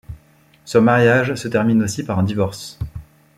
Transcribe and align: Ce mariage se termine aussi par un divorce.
Ce 0.65 0.79
mariage 0.79 1.35
se 1.35 1.47
termine 1.47 1.83
aussi 1.83 2.01
par 2.03 2.17
un 2.17 2.23
divorce. 2.23 2.79